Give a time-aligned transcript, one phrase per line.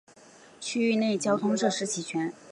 [0.59, 2.33] 区域内交通设置齐全。